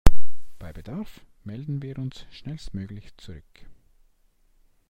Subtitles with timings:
[0.57, 3.67] Bei Bedarf melden wir uns schnellstmöglich zurück.